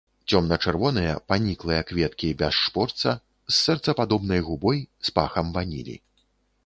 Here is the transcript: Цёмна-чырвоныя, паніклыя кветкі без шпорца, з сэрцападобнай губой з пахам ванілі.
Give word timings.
Цёмна-чырвоныя, 0.35 1.11
паніклыя 1.31 1.81
кветкі 1.91 2.31
без 2.39 2.53
шпорца, 2.61 3.13
з 3.53 3.55
сэрцападобнай 3.65 4.41
губой 4.49 4.83
з 5.11 5.15
пахам 5.21 5.47
ванілі. 5.59 5.95